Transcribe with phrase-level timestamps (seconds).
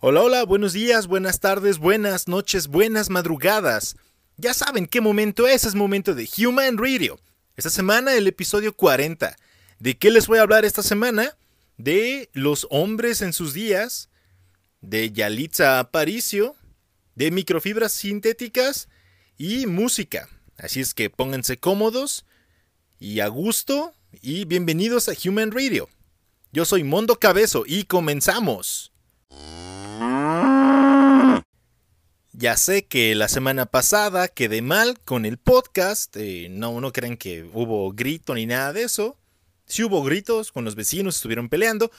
[0.00, 3.96] Hola, hola, buenos días, buenas tardes, buenas noches, buenas madrugadas.
[4.36, 7.18] Ya saben qué momento es, es momento de Human Radio.
[7.56, 9.36] Esta semana el episodio 40.
[9.80, 11.36] ¿De qué les voy a hablar esta semana?
[11.78, 14.08] De los hombres en sus días,
[14.82, 16.54] de Yalitza Aparicio,
[17.16, 18.88] de microfibras sintéticas
[19.36, 20.28] y música.
[20.58, 22.24] Así es que pónganse cómodos
[23.00, 25.88] y a gusto y bienvenidos a Human Radio.
[26.52, 28.92] Yo soy Mondo Cabezo y comenzamos.
[32.40, 37.16] Ya sé que la semana pasada quedé mal con el podcast, eh, no, no crean
[37.16, 39.16] que hubo grito ni nada de eso.
[39.66, 41.90] Sí hubo gritos, con los vecinos estuvieron peleando,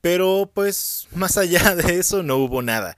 [0.00, 2.96] pero pues más allá de eso no hubo nada.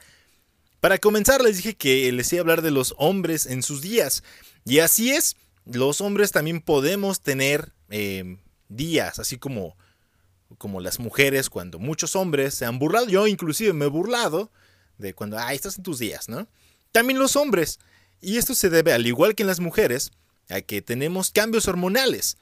[0.79, 4.23] Para comenzar les dije que les iba a hablar de los hombres en sus días.
[4.65, 8.37] Y así es, los hombres también podemos tener eh,
[8.69, 9.77] días, así como,
[10.59, 13.09] como las mujeres, cuando muchos hombres se han burlado.
[13.09, 14.53] Yo inclusive me he burlado
[14.99, 16.47] de cuando, ah, estás en tus días, ¿no?
[16.95, 17.81] También los hombres.
[18.21, 20.13] Y esto se debe, al igual que en las mujeres,
[20.49, 22.37] a que tenemos cambios hormonales.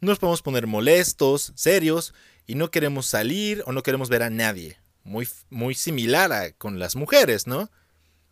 [0.00, 2.14] Nos podemos poner molestos, serios,
[2.46, 4.78] y no queremos salir o no queremos ver a nadie.
[5.04, 7.70] Muy, muy similar a, con las mujeres, ¿no?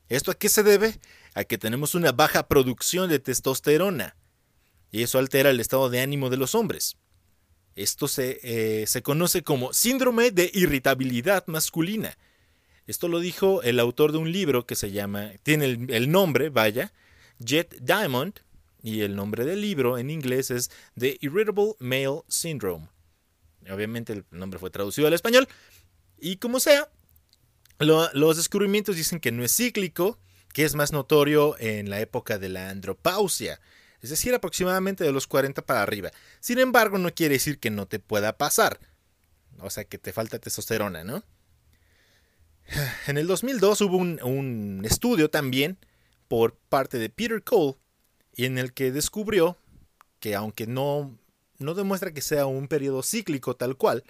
[0.08, 0.98] ¿Esto a qué se debe?
[1.34, 4.16] A que tenemos una baja producción de testosterona.
[4.90, 6.96] Y eso altera el estado de ánimo de los hombres.
[7.76, 12.16] Esto se, eh, se conoce como síndrome de irritabilidad masculina
[12.88, 16.90] esto lo dijo el autor de un libro que se llama, tiene el, nombre, vaya,
[17.38, 18.40] Jet Diamond,
[18.82, 22.88] y el nombre del libro en inglés es The Irritable Male Syndrome.
[23.70, 25.46] Obviamente el nombre fue traducido al español.
[26.18, 26.88] Y como sea,
[27.78, 30.18] los descubrimientos dicen que no es cíclico,
[30.54, 33.60] que es más notorio en la época de la andropausia,
[34.00, 36.10] es decir, aproximadamente de los 40 para arriba.
[36.40, 38.80] Sin embargo, no quiere decir que no te pueda pasar.
[39.58, 41.24] O sea, que te falta testosterona, ¿no?
[43.06, 45.78] En el 2002 hubo un, estudio también
[46.28, 47.76] por parte de Peter Cole
[48.34, 49.56] y en el que descubrió
[50.20, 51.18] que aunque no,
[51.58, 54.04] no demuestra que sea un periodo cíclico tal cual,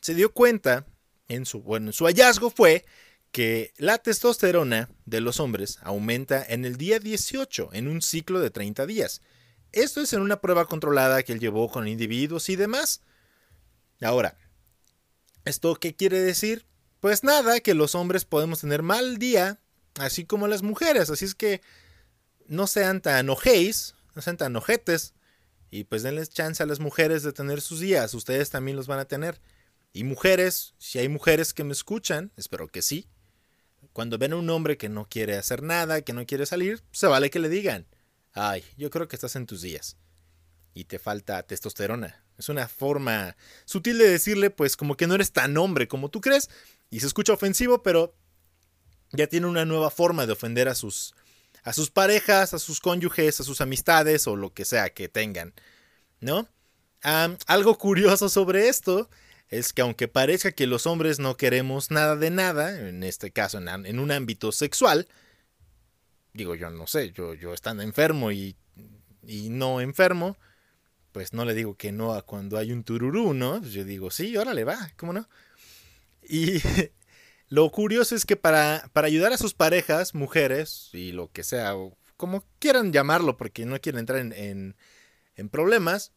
[0.00, 0.86] se dio cuenta,
[1.28, 2.84] en su, bueno, su hallazgo fue
[3.30, 8.50] que la testosterona de los hombres aumenta en el día 18 en un ciclo de
[8.50, 9.20] 30 días.
[9.72, 13.02] Esto es en una prueba controlada que él llevó con individuos y demás.
[14.00, 14.38] Ahora,
[15.44, 16.64] ¿esto qué quiere decir?
[17.00, 19.60] Pues nada, que los hombres podemos tener mal día,
[19.98, 21.10] así como las mujeres.
[21.10, 21.60] Así es que
[22.46, 25.14] no sean tan ojéis, no sean tan ojetes.
[25.70, 28.14] Y pues denles chance a las mujeres de tener sus días.
[28.14, 29.40] Ustedes también los van a tener.
[29.92, 33.08] Y mujeres, si hay mujeres que me escuchan, espero que sí.
[33.92, 37.06] Cuando ven a un hombre que no quiere hacer nada, que no quiere salir, se
[37.06, 37.86] vale que le digan,
[38.32, 39.96] ay, yo creo que estás en tus días.
[40.74, 42.24] Y te falta testosterona.
[42.38, 46.20] Es una forma sutil de decirle, pues como que no eres tan hombre como tú
[46.20, 46.48] crees,
[46.90, 48.14] y se escucha ofensivo, pero
[49.12, 51.14] ya tiene una nueva forma de ofender a sus,
[51.62, 55.54] a sus parejas, a sus cónyuges, a sus amistades o lo que sea que tengan,
[56.20, 56.48] ¿no?
[57.46, 59.08] algo curioso sobre esto
[59.48, 63.58] es que aunque parezca que los hombres no queremos nada de nada, en este caso
[63.58, 65.08] en, un ámbito sexual,
[66.34, 68.56] digo yo no sé, yo, yo estando enfermo y,
[69.22, 70.36] y no enfermo,
[71.12, 73.62] pues no le digo que no a cuando hay un tururú, ¿no?
[73.62, 75.28] Yo digo, sí, órale, va, ¿cómo no?
[76.28, 76.60] Y
[77.48, 81.74] lo curioso es que para, para ayudar a sus parejas, mujeres y lo que sea,
[81.74, 84.76] o como quieran llamarlo, porque no quieren entrar en,
[85.36, 86.12] en, problemas,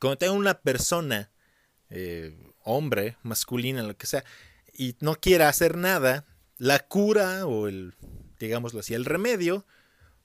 [0.00, 1.30] cuando tenga una persona,
[1.90, 4.24] eh, hombre, masculina, lo que sea,
[4.72, 6.24] y no quiera hacer nada,
[6.56, 7.94] la cura o el,
[8.40, 9.66] digámoslo así, el remedio,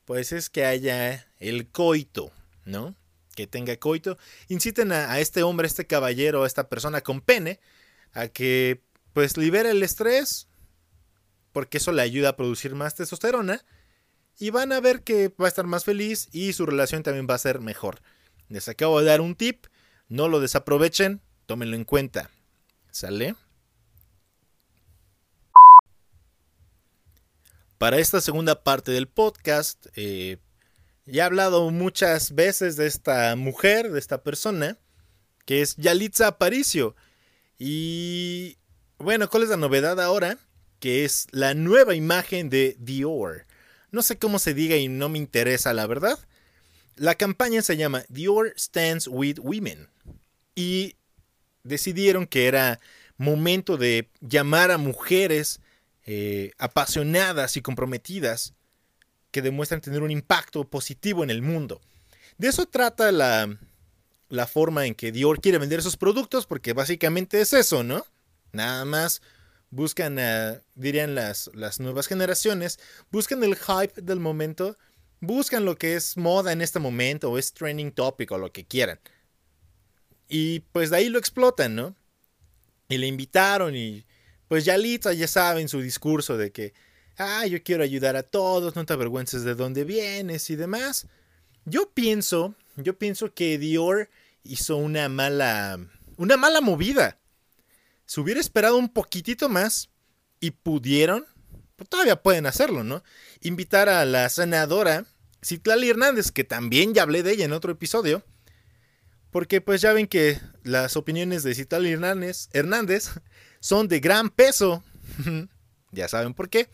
[0.06, 2.32] pues es que haya el coito,
[2.66, 2.96] ¿no?
[3.36, 4.18] Que tenga coito.
[4.48, 7.60] Inciten a, a este hombre, a este caballero, a esta persona con pene,
[8.14, 8.84] a que
[9.14, 10.48] pues libere el estrés,
[11.52, 13.64] porque eso le ayuda a producir más testosterona,
[14.40, 17.36] y van a ver que va a estar más feliz y su relación también va
[17.36, 18.02] a ser mejor.
[18.50, 19.68] Les acabo de dar un tip,
[20.08, 22.32] no lo desaprovechen, tómenlo en cuenta.
[22.92, 23.36] ¿Sale?
[27.78, 30.38] Para esta segunda parte del podcast, eh,
[31.06, 34.78] ya he hablado muchas veces de esta mujer, de esta persona,
[35.46, 36.96] que es Yalitza Aparicio.
[37.64, 38.58] Y
[38.98, 40.40] bueno, ¿cuál es la novedad ahora?
[40.80, 43.46] Que es la nueva imagen de Dior.
[43.92, 46.18] No sé cómo se diga y no me interesa, la verdad.
[46.96, 49.90] La campaña se llama Dior Stands with Women.
[50.56, 50.96] Y
[51.62, 52.80] decidieron que era
[53.18, 55.60] momento de llamar a mujeres
[56.08, 58.56] eh, apasionadas y comprometidas
[59.30, 61.80] que demuestran tener un impacto positivo en el mundo.
[62.40, 63.56] De eso trata la,
[64.32, 68.06] la forma en que Dior quiere vender sus productos, porque básicamente es eso, ¿no?
[68.54, 69.22] Nada más
[69.70, 70.18] buscan,
[70.74, 72.80] dirían las, las nuevas generaciones,
[73.12, 74.78] buscan el hype del momento,
[75.20, 78.66] buscan lo que es moda en este momento o es trending topic o lo que
[78.66, 79.00] quieran.
[80.30, 81.96] Y pues de ahí lo explotan, ¿no?
[82.88, 84.06] Y le invitaron y
[84.48, 86.74] pues Yalitza ya sabe en su discurso de que,
[87.18, 91.08] ah, yo quiero ayudar a todos, no te avergüences de dónde vienes y demás.
[91.66, 94.10] Yo pienso, yo pienso que Dior
[94.44, 95.80] hizo una mala,
[96.18, 97.20] una mala movida.
[98.06, 99.90] Se hubiera esperado un poquitito más
[100.40, 101.26] y pudieron,
[101.76, 103.04] pues todavía pueden hacerlo, ¿no?
[103.42, 105.06] Invitar a la senadora
[105.44, 108.24] Citlali Hernández, que también ya hablé de ella en otro episodio,
[109.32, 113.10] porque pues ya ven que las opiniones de Citlali Hernández, Hernández
[113.60, 114.84] son de gran peso.
[115.92, 116.70] ya saben por qué.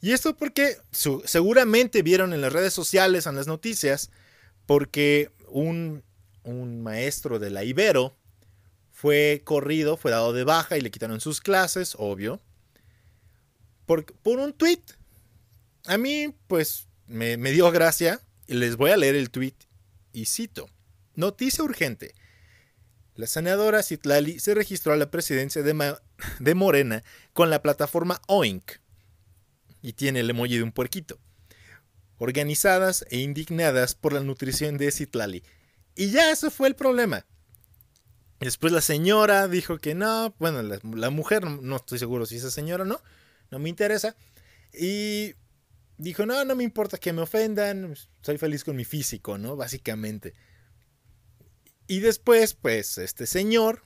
[0.00, 4.10] Y esto porque seguramente vieron en las redes sociales, en las noticias,
[4.66, 6.02] porque un,
[6.44, 8.16] un maestro de la Ibero
[8.90, 12.40] fue corrido, fue dado de baja y le quitaron sus clases, obvio,
[13.86, 14.82] por, por un tweet.
[15.86, 19.54] A mí, pues, me, me dio gracia y les voy a leer el tweet
[20.12, 20.68] y cito.
[21.14, 22.14] Noticia urgente.
[23.14, 25.74] La senadora Citlali se registró a la presidencia de,
[26.54, 27.04] Morena
[27.34, 28.80] con la plataforma OINC
[29.82, 31.18] y tiene el emoji de un puerquito.
[32.16, 35.42] Organizadas e indignadas por la nutrición de Citlali.
[35.94, 37.26] Y ya eso fue el problema.
[38.40, 42.50] Después la señora dijo que no, bueno, la, mujer, no, estoy seguro si es esa
[42.50, 43.00] señora o no,
[43.50, 44.16] no me interesa.
[44.72, 45.34] Y
[45.96, 49.54] dijo, no, no me importa que me ofendan, soy feliz con mi físico, ¿no?
[49.54, 50.34] Básicamente.
[51.86, 53.84] Y después, pues, este señor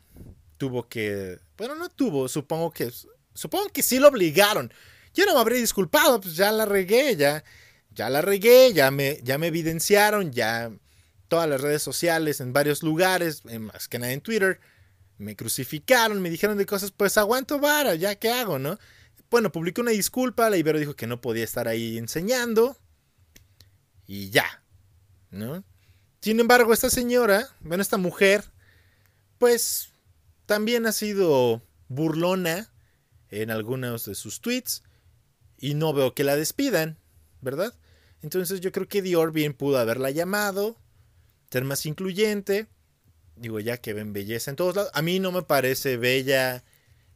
[0.56, 1.38] tuvo que.
[1.58, 2.90] Bueno, no tuvo, supongo que.
[3.34, 4.72] Supongo que sí lo obligaron.
[5.12, 7.44] Yo no me habría disculpado, pues ya la regué, ya.
[7.90, 10.70] Ya la regué, ya me, ya me evidenciaron, ya
[11.28, 14.60] todas las redes sociales, en varios lugares, más que nada en Twitter,
[15.18, 18.78] me crucificaron, me dijeron de cosas, pues aguanto vara, ya qué hago, ¿no?
[19.30, 22.76] Bueno, publiqué una disculpa, la Ibero dijo que no podía estar ahí enseñando.
[24.06, 24.62] Y ya,
[25.30, 25.64] ¿no?
[26.20, 28.44] Sin embargo, esta señora, bueno, esta mujer,
[29.38, 29.90] pues
[30.46, 32.70] también ha sido burlona
[33.30, 34.82] en algunos de sus tweets
[35.58, 36.98] y no veo que la despidan,
[37.40, 37.74] ¿verdad?
[38.22, 40.76] Entonces yo creo que Dior bien pudo haberla llamado,
[41.50, 42.66] ser más incluyente.
[43.36, 44.90] Digo, ya que ven belleza en todos lados.
[44.94, 46.64] A mí no me parece bella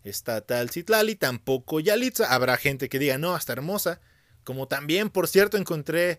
[0.04, 2.32] esta tal Citlali, tampoco Yalitza.
[2.32, 4.00] Habrá gente que diga, no, hasta hermosa.
[4.44, 6.18] Como también, por cierto, encontré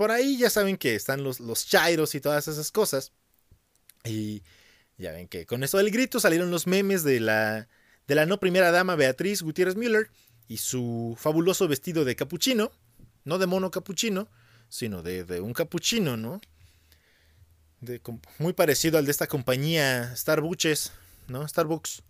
[0.00, 3.12] por ahí ya saben que están los, los chairos y todas esas cosas.
[4.02, 4.42] Y
[4.96, 7.68] ya ven que con eso del grito salieron los memes de la,
[8.06, 10.10] de la no primera dama Beatriz Gutiérrez Müller
[10.48, 12.72] y su fabuloso vestido de capuchino.
[13.24, 14.28] No de mono capuchino,
[14.70, 16.40] sino de, un capuchino, ¿no?
[18.38, 20.92] Muy parecido al de esta compañía Starbucks,
[21.28, 21.46] ¿no?
[21.46, 22.02] Starbucks.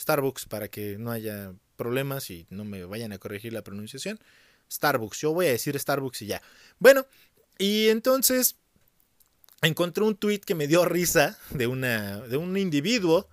[0.00, 4.18] Starbucks, para que no haya problemas y no me vayan a corregir la pronunciación.
[4.70, 6.42] Starbucks, yo voy a decir Starbucks y ya.
[6.78, 7.06] Bueno,
[7.58, 8.56] y entonces
[9.62, 13.28] encontré un tweet que me dio risa de, una, de un individuo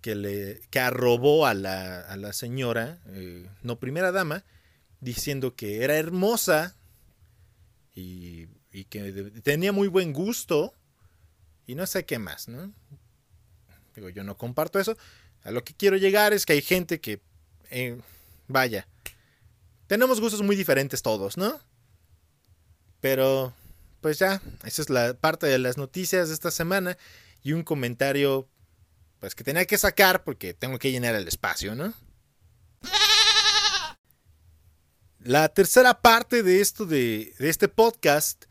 [0.00, 4.44] que, le, que arrobó a la, a la señora, eh, no primera dama,
[5.00, 6.76] diciendo que era hermosa
[7.94, 8.46] y,
[8.90, 10.74] que tenía muy buen gusto
[11.66, 12.72] y no sé qué más, ¿no?
[13.94, 14.96] Digo, yo no comparto eso.
[15.42, 17.20] A lo que quiero llegar es que hay gente que,
[17.70, 17.98] eh,
[18.46, 18.86] vaya,
[19.86, 21.60] tenemos gustos muy diferentes todos, ¿no?
[23.00, 23.54] Pero,
[24.00, 26.96] pues ya, esa es la parte de las noticias de esta semana
[27.42, 28.48] y un comentario,
[29.20, 31.94] pues que tenía que sacar porque tengo que llenar el espacio, ¿no?
[35.20, 38.44] La tercera parte de esto de, de este podcast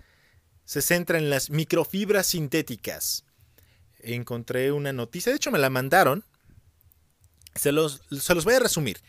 [0.66, 3.24] se centra en las microfibras sintéticas.
[4.00, 6.24] Encontré una noticia, de hecho me la mandaron.
[7.56, 9.02] Se los, se los voy a resumir.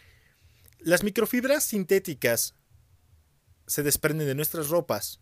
[0.78, 2.54] Las microfibras sintéticas
[3.66, 5.20] se desprenden de nuestras ropas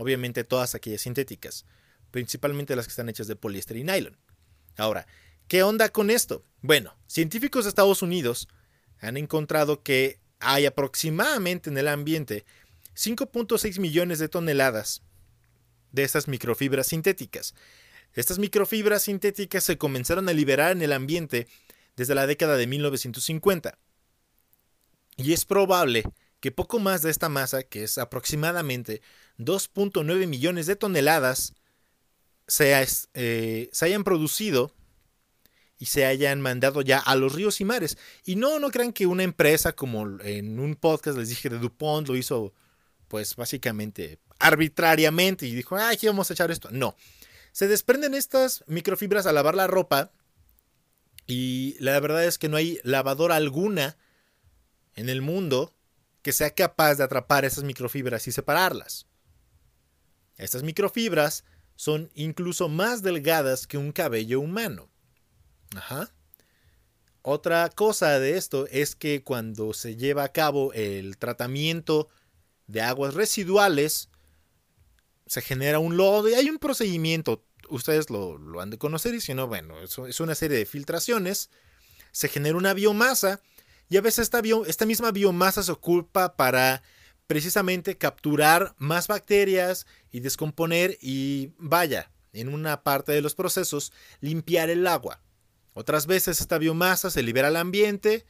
[0.00, 1.66] Obviamente todas aquellas sintéticas,
[2.10, 4.16] principalmente las que están hechas de poliéster y nylon.
[4.78, 5.06] Ahora,
[5.46, 6.42] ¿qué onda con esto?
[6.62, 8.48] Bueno, científicos de Estados Unidos
[8.98, 12.46] han encontrado que hay aproximadamente en el ambiente
[12.96, 15.02] 5.6 millones de toneladas
[15.92, 17.54] de estas microfibras sintéticas.
[18.14, 21.46] Estas microfibras sintéticas se comenzaron a liberar en el ambiente
[21.96, 23.78] desde la década de 1950.
[25.16, 26.04] Y es probable
[26.40, 29.02] que poco más de esta masa, que es aproximadamente
[29.38, 31.54] 2.9 millones de toneladas
[32.58, 34.72] eh, se, hayan producido
[35.78, 37.96] y se hayan mandado ya a los ríos y mares.
[38.24, 42.08] Y no, no crean que una empresa como en un podcast les dije de DuPont
[42.08, 42.52] lo hizo
[43.08, 46.70] pues básicamente arbitrariamente y dijo, ah, aquí vamos a echar esto.
[46.72, 46.96] No,
[47.52, 50.12] se desprenden estas microfibras a lavar la ropa
[51.26, 53.96] Y la verdad es que no hay lavadora alguna
[54.94, 55.74] en el mundo
[56.22, 59.06] que sea capaz de atrapar esas microfibras y separarlas.
[60.36, 61.44] Estas microfibras
[61.76, 64.90] son incluso más delgadas que un cabello humano.
[65.74, 66.12] Ajá.
[67.22, 72.08] Otra cosa de esto es que cuando se lleva a cabo el tratamiento
[72.66, 74.09] de aguas residuales,
[75.30, 79.32] se genera un lodo y hay un procedimiento, ustedes lo, han de conocer y si
[79.32, 81.50] no, bueno, es una serie de filtraciones,
[82.10, 83.40] se genera una biomasa
[83.88, 86.82] y a veces esta, esta misma biomasa se ocupa para
[87.28, 94.68] precisamente capturar más bacterias y descomponer y vaya, en una parte de los procesos, limpiar
[94.68, 95.22] el agua.
[95.74, 98.26] Otras veces esta biomasa se libera al ambiente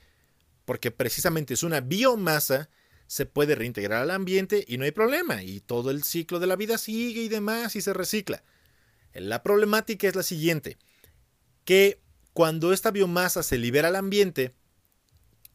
[0.67, 2.69] porque precisamente es una biomasa,
[3.11, 6.55] se puede reintegrar al ambiente y no hay problema y todo el ciclo de la
[6.55, 8.45] vida sigue y demás y se recicla.
[9.13, 10.79] La problemática es la siguiente,
[11.65, 12.01] que
[12.35, 14.55] cuando esta biomasa se libera al ambiente,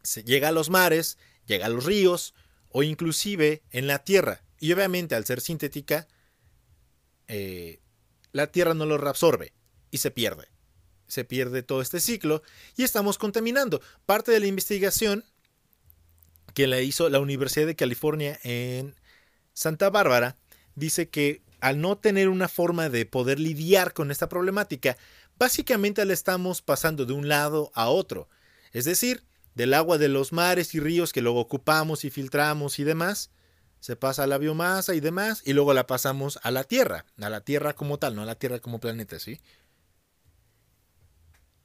[0.03, 2.33] se llega a los mares, llega a los ríos
[2.67, 4.43] o inclusive en la tierra.
[4.59, 6.09] Y obviamente al ser sintética,
[7.29, 7.79] eh,
[8.33, 9.53] la tierra no lo reabsorbe
[9.91, 10.50] y se pierde
[11.07, 12.41] se pierde todo este ciclo
[12.75, 13.79] y estamos contaminando.
[14.07, 15.24] Parte de la investigación
[16.55, 18.95] que la hizo la Universidad de California en
[19.53, 20.38] Santa Bárbara
[20.74, 24.97] dice que al no tener una forma de poder lidiar con esta problemática,
[25.38, 28.29] básicamente la estamos pasando de un lado a otro.
[28.71, 32.83] Es decir, del agua de los mares y ríos que luego ocupamos y filtramos y
[32.83, 33.31] demás,
[33.81, 37.29] se pasa a la biomasa y demás, y luego la pasamos a la Tierra, a
[37.29, 39.39] la Tierra como tal, no a la Tierra como planeta, ¿sí?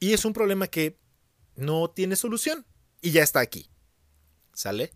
[0.00, 0.98] Y es un problema que
[1.54, 2.66] no tiene solución
[3.00, 3.70] y ya está aquí.
[4.60, 4.92] ¿Sale?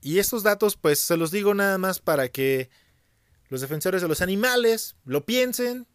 [0.00, 2.70] Y estos datos pues se los digo nada más para que
[3.50, 5.86] los defensores de los animales lo piensen.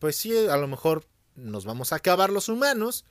[0.00, 1.06] Pues sí, a lo mejor
[1.36, 3.04] nos vamos a acabar los humanos,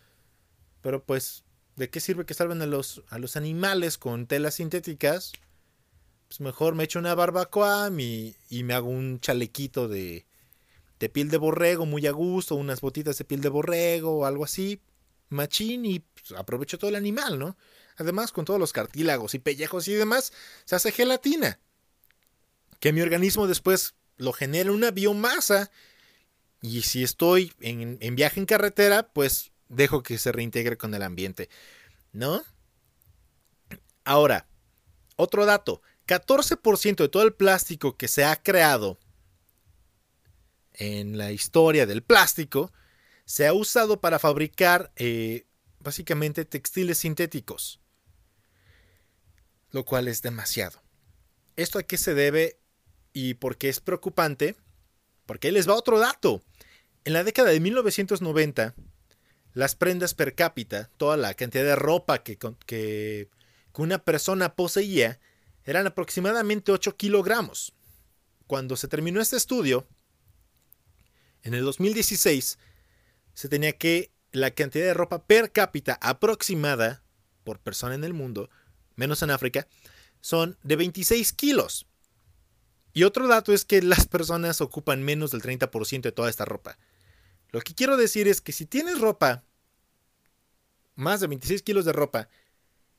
[0.81, 1.45] pero pues
[1.77, 5.31] ¿de qué sirve que salven a los, a los animales con telas sintéticas?
[6.27, 10.25] Pues mejor me echo una barbacoa y, y me hago un chalequito de,
[10.99, 14.43] de piel de borrego muy a gusto, unas botitas de piel de borrego o algo
[14.43, 14.81] así,
[15.29, 17.55] machín y pues, aprovecho todo el animal, ¿no?
[17.97, 20.33] Además, con todos los cartílagos y pellejos y demás,
[20.65, 21.59] se hace gelatina.
[22.79, 25.71] Que mi organismo después lo genera una biomasa.
[26.61, 31.49] Y si estoy en, viaje en carretera, pues dejo que se reintegre con el ambiente.
[32.11, 32.43] ¿No?
[34.03, 34.47] Ahora,
[35.15, 35.81] otro dato.
[36.07, 38.99] 14% de todo el plástico que se ha creado
[40.73, 42.71] en la historia del plástico
[43.25, 45.47] se ha usado para fabricar eh,
[45.79, 47.79] básicamente textiles sintéticos,
[49.75, 50.81] lo cual es demasiado.
[51.57, 52.61] ¿Esto a qué se debe
[53.11, 54.55] y por qué es preocupante?
[55.25, 56.41] Porque ahí les va otro dato.
[57.03, 58.73] En la década de 1990,
[59.51, 63.27] las prendas per cápita, toda la cantidad de ropa que, que,
[63.73, 65.19] una persona poseía,
[65.65, 67.73] eran aproximadamente 8 kilogramos.
[68.47, 69.85] Cuando se terminó este estudio,
[71.43, 72.59] en el 2016,
[73.33, 77.03] se tenía que la cantidad de ropa per cápita aproximada
[77.43, 78.49] por persona en el mundo,
[78.95, 79.67] menos en África,
[80.21, 81.85] son de 26 kilos.
[82.93, 86.77] Y otro dato es que las personas ocupan menos del 30% de toda esta ropa.
[87.51, 89.43] Lo que quiero decir es que si tienes ropa,
[90.95, 92.29] más de 26 kilos de ropa,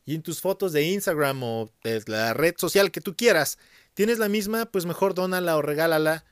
[0.05, 3.59] y en tus fotos de Instagram o de la red social que tú quieras,
[3.95, 6.25] tienes la misma, pues mejor dónala o regálala,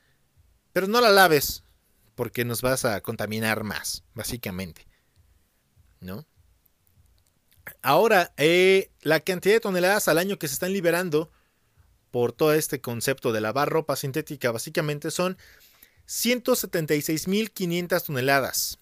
[0.71, 1.63] pero no la laves,
[2.15, 4.87] porque nos vas a contaminar más, básicamente.
[5.99, 6.25] ¿No?
[7.81, 11.31] Ahora, eh, la cantidad de toneladas al año que se están liberando
[12.11, 15.37] por todo este concepto de lavar ropa sintética, básicamente son
[16.07, 18.79] 176.500 toneladas.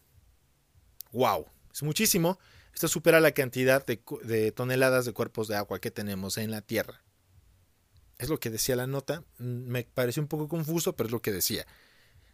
[1.12, 1.48] ¡Wow!
[1.74, 2.40] Es muchísimo.
[2.74, 6.62] Esto supera la cantidad de, de, toneladas de cuerpos de agua que tenemos en la
[6.62, 7.02] Tierra.
[8.18, 9.24] Es lo que decía la nota.
[9.38, 11.66] Mm, me pareció un poco confuso, pero es lo que decía.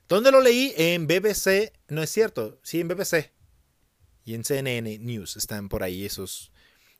[0.07, 0.73] ¿Dónde lo leí?
[0.77, 1.71] En BBC.
[1.87, 2.59] No es cierto.
[2.63, 3.31] Sí, en BBC.
[4.29, 6.51] Y en CNN News están por ahí esos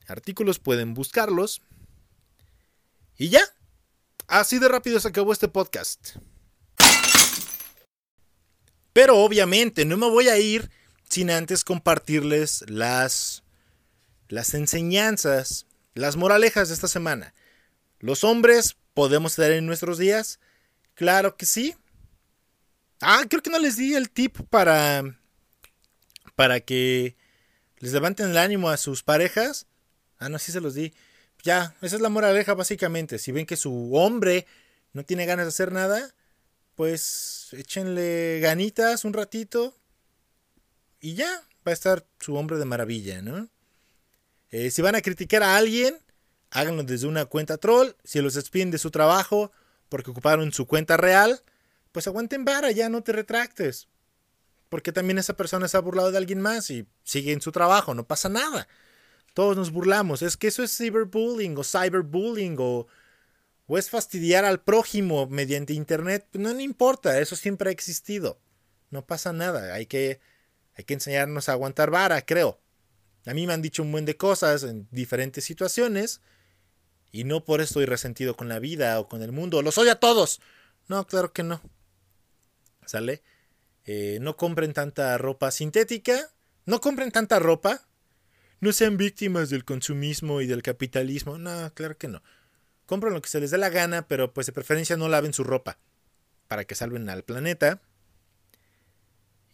[0.08, 0.58] artículos.
[0.58, 1.62] Pueden buscarlos.
[3.20, 3.42] Y ya.
[4.26, 6.16] Así de rápido se acabó este podcast.
[8.94, 10.72] Pero obviamente no me voy a ir
[11.08, 13.44] sin antes compartirles las,
[14.28, 17.36] las enseñanzas, las moralejas de esta semana.
[18.00, 20.40] ¿Los hombres podemos estar en nuestros días?
[20.96, 21.76] Claro que sí.
[23.02, 25.19] Ah, creo que no les di el tip para.
[26.40, 27.18] Para que
[27.80, 29.68] les levanten el ánimo a sus parejas.
[30.20, 30.94] Ah, no, sí se los di.
[31.44, 33.20] Ya, esa es la moraleja básicamente.
[33.20, 34.48] Si ven que su hombre
[34.94, 36.16] no tiene ganas de hacer nada,
[36.76, 39.76] pues échenle ganitas un ratito.
[41.02, 41.30] Y ya,
[41.68, 43.50] va a estar su hombre de maravilla, ¿no?
[44.50, 45.98] Eh, si van a criticar a alguien,
[46.52, 47.90] háganlo desde una cuenta troll.
[48.06, 49.52] Si los despiden de su trabajo
[49.90, 51.42] porque ocuparon su cuenta real,
[51.92, 53.90] pues aguanten vara, ya no te retractes.
[54.70, 57.94] Porque también esa persona se ha burlado de alguien más y sigue en su trabajo,
[57.94, 58.68] no pasa nada.
[59.34, 60.22] Todos nos burlamos.
[60.22, 62.88] Es que eso es cyberbullying o cyberbullying o,
[63.66, 66.28] o es fastidiar al prójimo mediante internet.
[66.34, 68.40] No, no importa, eso siempre ha existido.
[68.92, 69.74] No pasa nada.
[69.74, 70.20] Hay que,
[70.76, 72.60] hay que enseñarnos a aguantar vara, creo.
[73.26, 76.22] A mí me han dicho un buen de cosas en diferentes situaciones
[77.12, 79.62] y no por eso estoy resentido con la vida o con el mundo.
[79.62, 80.42] ¡Los odio a todos!
[80.88, 81.62] No, claro que no.
[82.86, 83.22] ¿Sale?
[83.92, 86.30] Eh, no compren tanta ropa sintética.
[86.68, 87.88] No compren tanta ropa.
[88.60, 91.40] No sean víctimas del consumismo y del capitalismo.
[91.40, 92.22] No, claro que no.
[92.86, 95.44] Compren lo que se les dé la gana, pero pues de preferencia no laven su
[95.44, 95.80] ropa.
[96.48, 97.82] Para que salven al planeta.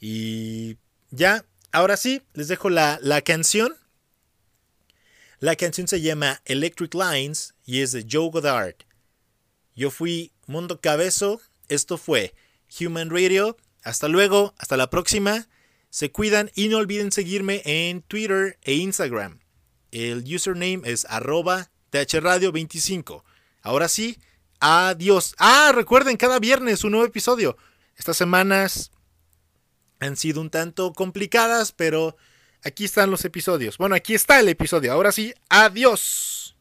[0.01, 0.79] Y
[1.11, 3.73] ya, ahora sí, les dejo la, la canción.
[5.39, 8.75] La canción se llama Electric Lines y es de Joe Goddard.
[9.77, 11.39] Yo fui Mundo Cabezo.
[11.69, 12.35] Esto fue
[12.81, 13.55] Human Radio.
[13.85, 15.47] Hasta luego, hasta la próxima.
[15.91, 19.39] Se cuidan y no olviden seguirme en Twitter e Instagram.
[19.91, 23.23] El username es arroba thradio25.
[23.61, 24.19] Ahora sí,
[24.59, 25.35] adiós.
[25.37, 27.57] Ah, recuerden, cada viernes un nuevo episodio.
[27.95, 28.91] Estas semanas
[29.99, 32.17] han sido un tanto complicadas, pero
[32.63, 33.77] aquí están los episodios.
[33.77, 34.91] Bueno, aquí está el episodio.
[34.91, 36.57] Ahora sí, adiós.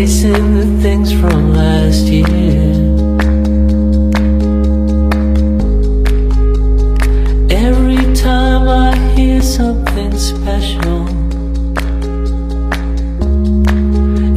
[0.00, 2.24] Replacing the things from last year.
[7.50, 11.06] Every time I hear something special,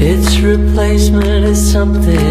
[0.02, 2.23] its replacement is something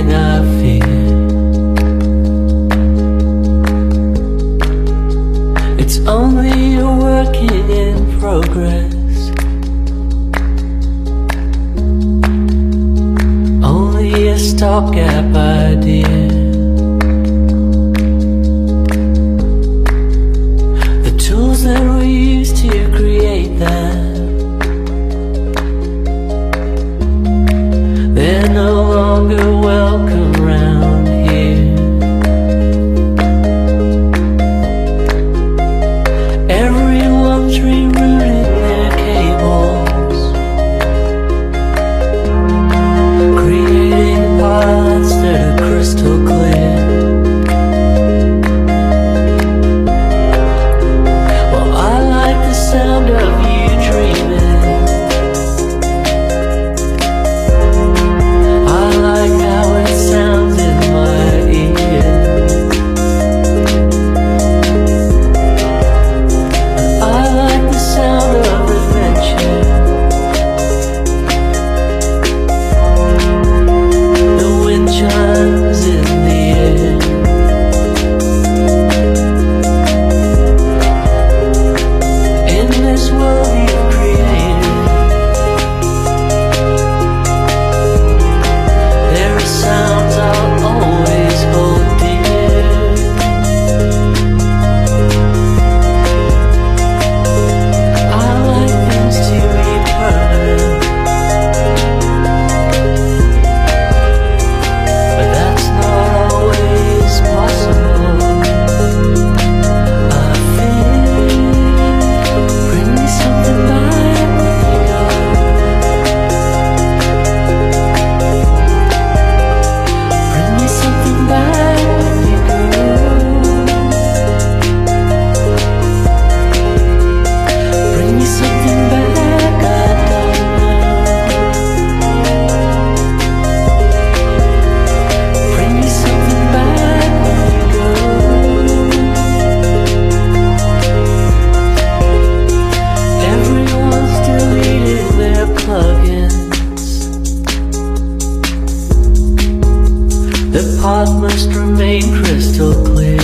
[150.62, 153.18] The path must remain crystal clear.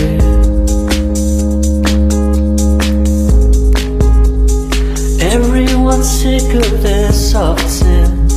[5.32, 8.34] Everyone's sick of their soft sins.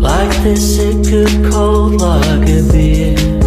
[0.00, 3.45] Like this sick of cold lager beer.